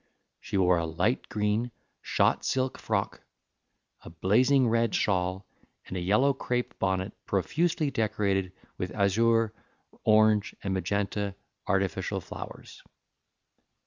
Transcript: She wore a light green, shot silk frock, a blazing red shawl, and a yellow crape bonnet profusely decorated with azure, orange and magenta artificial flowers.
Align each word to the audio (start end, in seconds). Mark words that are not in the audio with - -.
She 0.39 0.57
wore 0.57 0.79
a 0.79 0.87
light 0.87 1.29
green, 1.29 1.69
shot 2.01 2.43
silk 2.43 2.79
frock, 2.79 3.21
a 4.01 4.09
blazing 4.09 4.67
red 4.67 4.95
shawl, 4.95 5.45
and 5.85 5.95
a 5.95 5.99
yellow 6.01 6.33
crape 6.33 6.79
bonnet 6.79 7.13
profusely 7.27 7.91
decorated 7.91 8.51
with 8.79 8.89
azure, 8.95 9.53
orange 10.03 10.55
and 10.63 10.73
magenta 10.73 11.35
artificial 11.67 12.19
flowers. 12.19 12.81